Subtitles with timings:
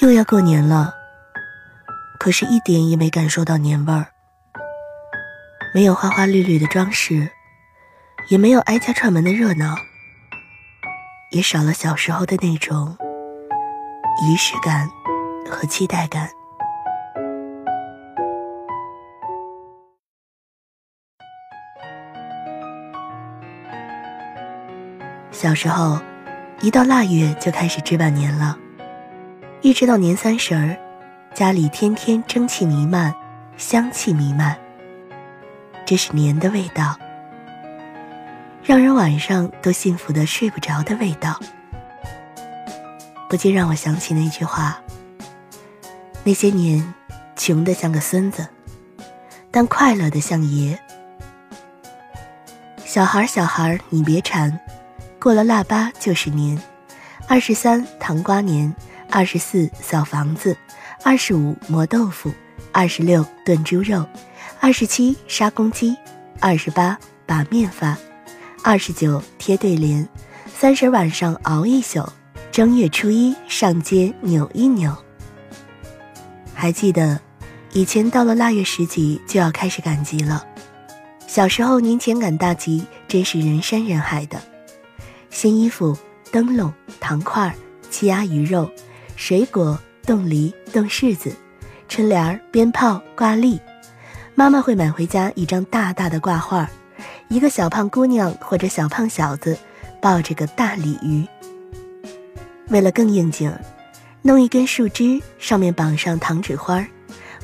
[0.00, 0.94] 又要过年了，
[2.18, 4.06] 可是一点也没感受到年味儿。
[5.74, 7.30] 没有花花绿绿的装饰，
[8.28, 9.76] 也没有挨家串门的热闹，
[11.30, 12.96] 也少了小时候的那种
[14.22, 14.88] 仪式感
[15.48, 16.28] 和期待感。
[25.30, 26.00] 小时候，
[26.60, 28.58] 一到腊月就开始置办年了。
[29.62, 30.76] 一直到年三十儿，
[31.34, 33.14] 家里天天蒸汽弥漫，
[33.56, 34.58] 香气弥漫。
[35.86, 36.98] 这是年的味道，
[38.64, 41.38] 让人晚上都幸福的睡不着的味道。
[43.28, 44.82] 不禁让我想起那句话：
[46.24, 46.92] 那些年，
[47.36, 48.44] 穷的像个孙子，
[49.52, 50.76] 但快乐的像爷。
[52.84, 54.58] 小孩儿，小孩儿，你别馋，
[55.20, 56.60] 过了腊八就是年，
[57.28, 58.74] 二十三糖瓜年。
[59.14, 60.56] 二十四扫房子，
[61.04, 62.32] 二十五磨豆腐，
[62.72, 64.06] 二十六炖猪肉，
[64.58, 65.94] 二十七杀公鸡，
[66.40, 67.94] 二十八把面发，
[68.62, 70.08] 二十九贴对联，
[70.56, 72.10] 三十晚上熬一宿，
[72.50, 74.96] 正月初一上街扭一扭。
[76.54, 77.20] 还记得，
[77.74, 80.42] 以前到了腊月十几就要开始赶集了。
[81.26, 84.40] 小时候年前赶大集真是人山人海的，
[85.28, 85.94] 新衣服、
[86.30, 87.54] 灯笼、糖块、
[87.90, 88.70] 鸡鸭鱼肉。
[89.24, 91.32] 水果、冻梨、冻柿子、
[91.88, 93.60] 春联儿、鞭炮、挂历，
[94.34, 96.68] 妈妈会买回家一张大大的挂画，
[97.28, 99.56] 一个小胖姑娘或者小胖小子
[100.00, 101.24] 抱着个大鲤鱼。
[102.66, 103.56] 为了更应景，
[104.22, 106.84] 弄一根树枝，上面绑上糖纸花，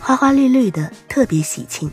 [0.01, 1.89] 花花绿绿的，特别喜庆。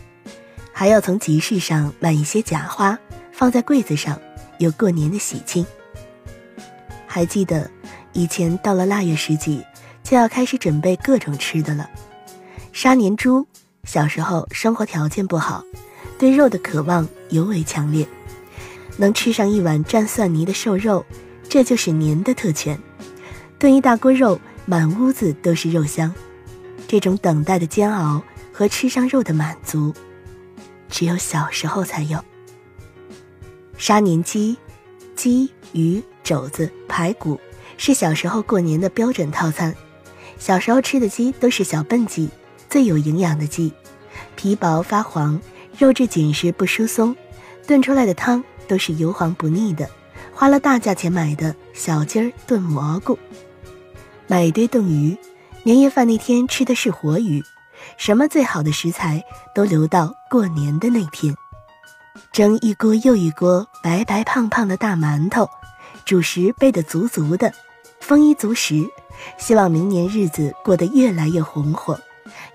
[0.72, 2.98] 还要从集市上买一些假花，
[3.30, 4.20] 放在柜子上，
[4.58, 5.64] 有过年的喜庆。
[7.06, 7.70] 还记得
[8.12, 9.64] 以前到了腊月十几。
[10.06, 11.90] 就要开始准备各种吃的了，
[12.72, 13.44] 杀年猪。
[13.82, 15.64] 小时候生活条件不好，
[16.16, 18.06] 对肉的渴望尤为强烈，
[18.96, 21.04] 能吃上一碗蘸蒜泥的瘦肉，
[21.48, 22.78] 这就是年的特权。
[23.58, 26.14] 炖一大锅肉，满屋子都是肉香。
[26.86, 28.22] 这种等待的煎熬
[28.52, 29.92] 和吃上肉的满足，
[30.88, 32.24] 只有小时候才有。
[33.76, 34.56] 杀年鸡，
[35.16, 37.40] 鸡、鱼、肘子、排骨，
[37.76, 39.74] 是小时候过年的标准套餐。
[40.38, 42.28] 小时候吃的鸡都是小笨鸡，
[42.68, 43.72] 最有营养的鸡，
[44.36, 45.40] 皮薄发黄，
[45.78, 47.16] 肉质紧实不疏松，
[47.66, 49.88] 炖出来的汤都是油黄不腻的。
[50.32, 53.18] 花了大价钱买的小鸡儿炖蘑菇，
[54.26, 55.16] 买一堆冻鱼，
[55.62, 57.42] 年夜饭那天吃的是活鱼。
[57.96, 61.34] 什么最好的食材都留到过年的那天，
[62.32, 65.48] 蒸一锅又一锅白白胖胖的大馒头，
[66.04, 67.52] 主食备得足足的，
[68.00, 68.86] 丰衣足食。
[69.38, 71.98] 希望明年日子过得越来越红火，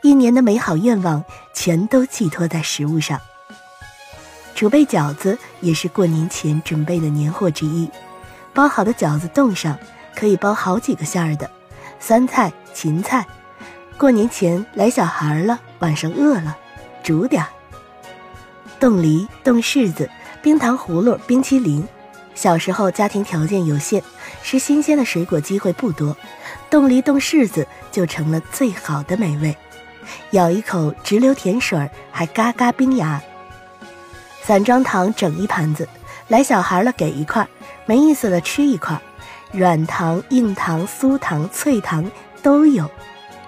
[0.02, 1.24] 一年的美好愿望
[1.54, 3.20] 全都寄托在食物上。
[4.54, 7.90] 储备饺子也是过年前准备的年货之一，
[8.54, 9.78] 包好的饺子冻上，
[10.16, 11.50] 可以包好几个馅儿的，
[12.00, 13.26] 酸菜、芹菜。
[13.98, 16.58] 过年前来小孩了，晚上饿了，
[17.02, 17.50] 煮点儿。
[18.80, 20.10] 冻梨、冻柿子、
[20.42, 21.88] 冰糖葫芦、冰淇淋。
[22.34, 24.02] 小时候家庭条件有限，
[24.42, 26.16] 吃新鲜的水果机会不多。
[26.70, 29.56] 冻梨冻柿子就成了最好的美味，
[30.32, 33.22] 咬一口直流甜水儿，还嘎嘎冰牙。
[34.42, 35.88] 散装糖整一盘子，
[36.30, 37.48] 来小孩了给一块，
[37.86, 39.00] 没意思了吃一块。
[39.52, 42.10] 软糖、硬糖、酥糖、脆糖
[42.42, 42.90] 都有。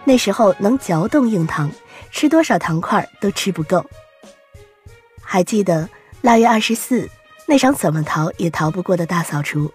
[0.03, 1.71] 那时候能嚼动硬糖，
[2.11, 3.83] 吃多少糖块都吃不够。
[5.21, 5.89] 还记得
[6.21, 7.09] 腊月二十四
[7.45, 9.71] 那场怎么逃也逃不过的大扫除。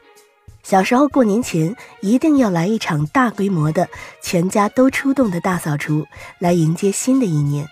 [0.63, 3.89] 小时候过年前一定要来一场大规模的、
[4.21, 6.05] 全家都出动的大扫除，
[6.39, 7.67] 来迎接新的一年。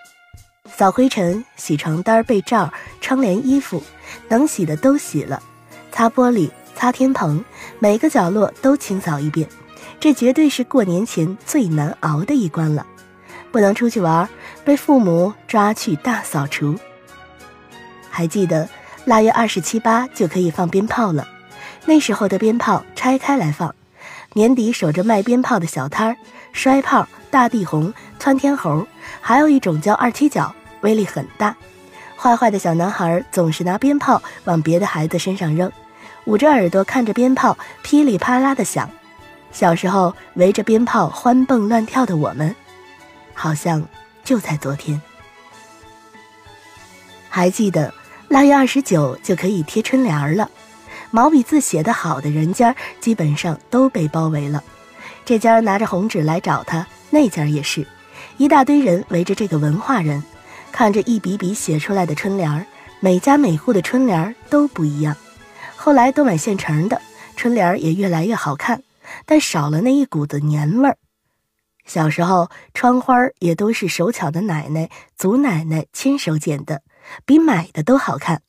[0.64, 3.82] 扫灰尘、洗床单、被罩、窗帘、衣服，
[4.28, 5.38] 能洗的都洗了；
[5.92, 7.44] 擦玻璃、擦天棚，
[7.78, 9.46] 每个角落都清扫一遍。
[10.00, 12.86] 这绝对是过年前最难熬的一关了。
[13.52, 14.28] 不能出去玩，
[14.64, 16.74] 被父母抓去大扫除。
[18.10, 18.68] 还记得
[19.06, 21.26] 腊月二十七八就可以放鞭炮了。
[21.84, 23.72] 那时候的鞭炮拆开来放，
[24.32, 26.16] 年底守着卖鞭炮的小摊儿，
[26.52, 28.84] 摔炮、大地红、窜天猴，
[29.20, 31.56] 还有一种叫二踢脚，威力很大。
[32.16, 35.70] 坏坏的小男孩总是拿鞭炮往别的孩子身上扔，
[36.24, 38.90] 捂着耳朵看着鞭炮噼里啪啦的响。
[39.52, 42.52] 小时候围着鞭炮欢蹦乱跳的我们，
[43.34, 43.86] 好像
[44.24, 45.00] 就在昨天。
[47.28, 47.94] 还记得
[48.28, 50.50] 腊月二十九就可以贴春联了。
[51.10, 54.62] 毛笔字写得好的人家，基本上都被包围了。
[55.24, 57.86] 这家拿着红纸来找他，那家也是，
[58.36, 60.22] 一大堆人围着这个文化人，
[60.72, 62.66] 看着一笔笔写出来的春联儿，
[62.98, 65.16] 每家每户的春联儿都不一样。
[65.76, 67.00] 后来都买现成的，
[67.36, 68.82] 春联儿也越来越好看，
[69.24, 70.96] 但少了那一股子年味儿。
[71.84, 76.82] 小时候窗花也都是手巧的奶奶、祖奶奶亲手剪的，
[77.24, 78.42] 比买的都好看。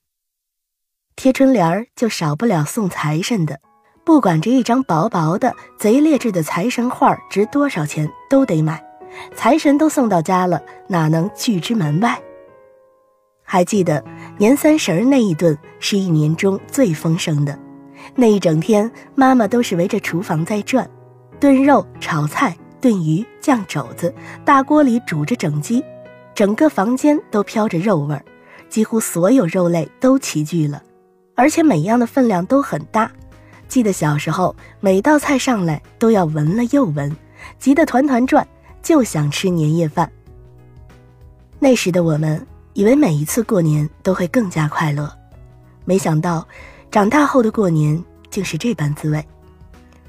[1.15, 3.59] 贴春联儿就少不了送财神的，
[4.06, 8.83] 不管这一张薄薄的、贼劣质的财神画值多少钱，都得买。
[9.36, 12.21] 财神都送到家了，哪能拒之门外？
[13.44, 14.04] 还记得
[14.38, 17.57] 年三十儿那一顿是一年中最丰盛的，
[18.15, 20.89] 那一整天妈妈都是围着厨房在转，
[21.39, 22.56] 炖肉、炒菜。
[22.80, 24.13] 炖鱼、酱肘子，
[24.45, 25.83] 大锅里煮着整鸡，
[26.36, 28.24] 整个房间都飘着肉味儿，
[28.69, 30.81] 几乎所有肉类都齐聚了，
[31.35, 33.11] 而且每样的分量都很大。
[33.67, 37.15] 记得小时候，每道菜上来都要闻了又闻，
[37.59, 38.47] 急得团团转，
[38.81, 40.11] 就想吃年夜饭。
[41.59, 45.11] 那时的我们以为每一次过年都会更加快乐，
[45.85, 46.47] 没想到
[46.91, 49.25] 长大后的过年竟是这般滋味。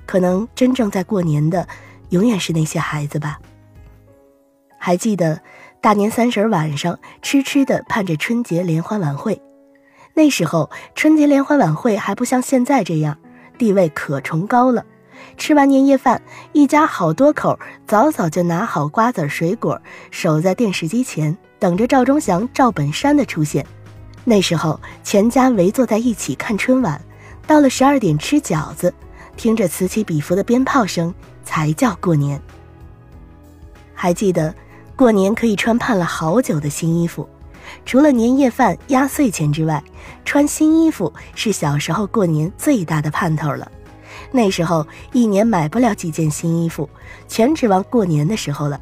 [0.06, 1.66] 可能真正在过年的。
[2.10, 3.38] 永远是那些孩子吧。
[4.78, 5.38] 还记得
[5.80, 9.40] 大年三十晚上痴痴的盼着春节联欢晚会，
[10.14, 13.16] 那时候春节联欢晚会还不像现在这样
[13.56, 14.84] 地位可崇高了。
[15.36, 16.20] 吃完年夜饭，
[16.52, 19.80] 一家好多口早早就拿好瓜子水果，
[20.10, 23.64] 守在电视机前，等着赵忠祥、赵本山的出现。
[24.24, 27.00] 那时候全家围坐在一起看春晚，
[27.46, 28.92] 到了十二点吃饺子，
[29.36, 31.14] 听着此起彼伏的鞭炮声。
[31.48, 32.38] 才叫过年。
[33.94, 34.54] 还记得，
[34.98, 37.28] 过年可以穿盼了好久的新衣服，
[37.86, 39.80] 除了年夜饭、压岁钱之外，
[40.24, 43.70] 穿新衣服是小时候过年最大的盼头了。
[44.32, 46.90] 那时候一年买不了几件新衣服，
[47.28, 48.80] 全指望过年的时候了。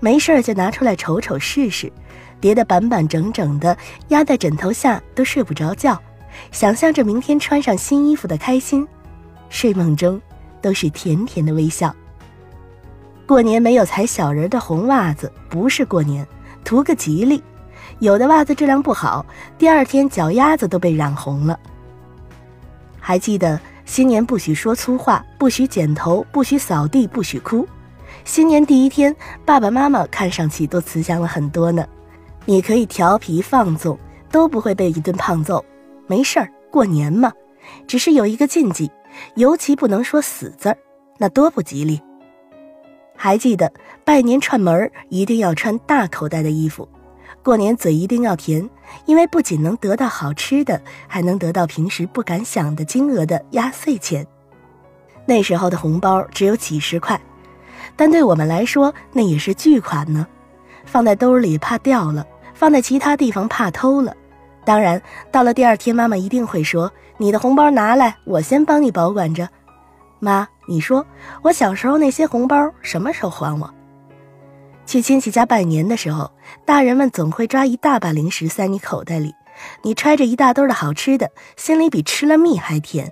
[0.00, 1.90] 没事儿就拿出来瞅瞅试试，
[2.42, 3.74] 叠得板板整整的，
[4.08, 5.98] 压在枕头下都睡不着觉，
[6.52, 8.86] 想象着明天穿上新衣服的开心，
[9.48, 10.20] 睡梦中
[10.60, 11.90] 都是甜甜的微笑。
[13.26, 16.26] 过年没有踩小人的红袜子不是过年，
[16.62, 17.42] 图个吉利。
[18.00, 19.24] 有的袜子质量不好，
[19.56, 21.58] 第二天脚丫子都被染红了。
[23.00, 27.66] 还记得新年不许说粗话，不许剪头，不许扫地，不许哭。
[28.24, 31.86] 新年第一天，爸爸妈妈看上去都慈祥了很多呢。
[32.44, 33.98] 你可以调皮放纵，
[34.30, 35.64] 都不会被一顿胖揍。
[36.06, 37.32] 没事儿，过年嘛，
[37.86, 38.90] 只是有一个禁忌，
[39.36, 40.76] 尤其不能说死字儿，
[41.18, 42.00] 那多不吉利。
[43.16, 43.72] 还记得
[44.04, 46.88] 拜年串门一定要穿大口袋的衣服，
[47.42, 48.68] 过年嘴一定要甜，
[49.06, 54.26] 因为不仅能得到好吃的，还能得到平时不敢想的金额的压岁钱。
[55.26, 57.18] 那时候的红包只有几十块，
[57.96, 60.26] 但对我们来说那也是巨款呢。
[60.84, 64.14] 放在兜里怕掉了，放在其他地方怕偷了。
[64.66, 65.00] 当然，
[65.30, 69.48] 到了第二天，妈妈一定会说：“你的红包拿来，我先帮你保管着。”
[70.20, 70.46] 妈。
[70.66, 71.06] 你说
[71.42, 73.72] 我小时候那些红包什么时候还我？
[74.86, 76.30] 去亲戚家拜年的时候，
[76.64, 79.34] 大人们总会抓一大把零食塞你口袋里，
[79.82, 83.10] 你揣着一大兜的好吃的，心里比吃了蜜还甜。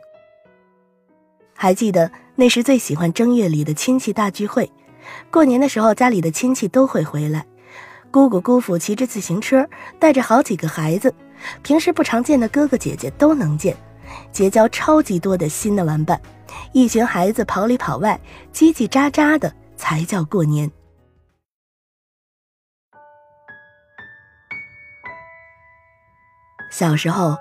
[1.55, 4.71] 还记得那时最喜欢正月里的亲戚大聚会，
[5.31, 7.47] 过年的时候家里的亲戚都会回来，
[8.11, 9.67] 姑姑姑父骑着自行车，
[9.99, 11.15] 带着好几个孩子，
[11.63, 13.75] 平时不常见的哥哥姐姐都能见，
[14.31, 16.21] 结交超级多的新的玩伴。
[16.73, 18.21] 一群孩子跑里跑外，
[18.53, 20.71] 叽叽喳喳的，才叫过年。
[26.71, 27.37] 小时候，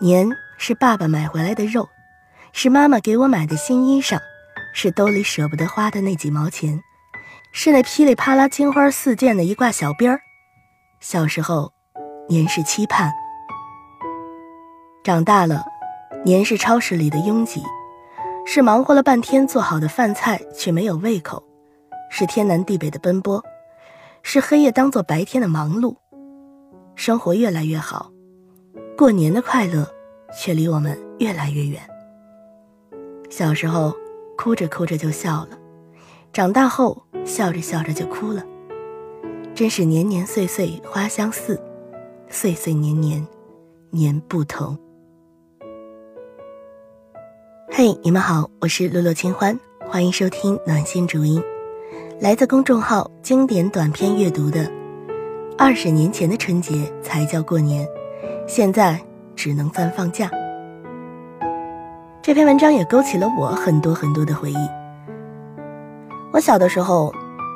[0.00, 0.28] 年
[0.58, 1.88] 是爸爸买回来的肉，
[2.52, 4.20] 是妈妈给我买的新衣裳，
[4.74, 6.82] 是兜里舍不得花的那几毛钱，
[7.50, 10.20] 是那噼里啪啦金花四溅的一挂小鞭儿。
[11.00, 11.72] 小时候，
[12.28, 13.10] 年是期盼；
[15.02, 15.64] 长大了，
[16.24, 17.62] 年是超市里的拥挤。
[18.46, 21.42] 是忙活了半天做好的饭菜却没有胃口，
[22.10, 23.42] 是天南地北的奔波，
[24.22, 25.96] 是黑夜当做白天的忙碌，
[26.94, 28.12] 生活越来越好，
[28.96, 29.88] 过年的快乐
[30.38, 31.80] 却离我们越来越远。
[33.30, 33.92] 小时候
[34.36, 35.58] 哭着哭着就笑了，
[36.32, 38.44] 长大后笑着笑着就哭了，
[39.54, 41.60] 真是年年岁岁花相似，
[42.28, 43.26] 岁岁年年
[43.90, 44.78] 年不同。
[47.70, 51.42] 嘿，你们好，我是洛洛清欢，欢迎收听暖心主音，
[52.20, 54.70] 来自公众号经典短篇阅读的。
[55.58, 57.86] 二十年前的春节才叫过年，
[58.46, 59.00] 现在
[59.34, 60.30] 只能算放假。
[62.22, 64.68] 这篇文章也勾起了我很多很多的回忆。
[66.32, 67.12] 我小的时候，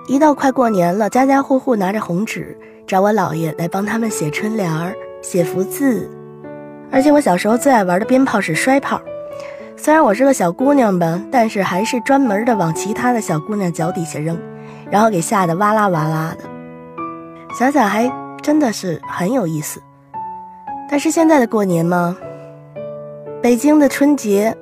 [0.09, 6.11] 一到快过年了，家家户户拿着红纸找我姥爷来帮他们写春联儿、写福字。
[6.91, 9.01] 而且我小时候最爱玩的鞭炮是摔炮，
[9.81, 14.37] 虽然我是个小姑娘吧，但是还是专门的往其他的小姑娘脚底下扔，
[14.91, 16.45] 然后给吓得哇啦哇啦的。
[17.55, 19.81] 想想还真的是很有意思。
[20.91, 22.17] 但是现在的过年嘛，
[23.41, 24.55] 北京的春节，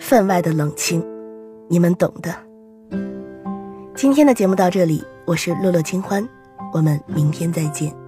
[0.00, 1.04] 分外的冷清，
[1.68, 2.34] 你们懂的。
[3.94, 6.26] 今天的节目到这里，我是洛洛清欢，
[6.72, 8.05] 我们明天再见。